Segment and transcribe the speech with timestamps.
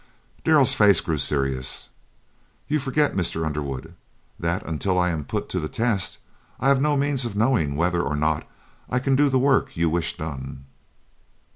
[0.43, 1.89] Darrell's face grew serious.
[2.67, 3.45] "You forget, Mr.
[3.45, 3.93] Underwood,
[4.39, 6.17] that until I am put to the test,
[6.59, 8.49] I have no means of knowing whether or not
[8.89, 10.65] I can do the work you wish done."